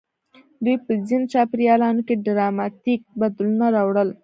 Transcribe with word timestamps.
دوی 0.63 0.75
په 0.85 0.91
ځینو 1.07 1.25
چاپېریالونو 1.33 2.01
کې 2.07 2.21
ډراماتیک 2.25 3.01
بدلونونه 3.19 3.67
راوړل. 3.75 4.09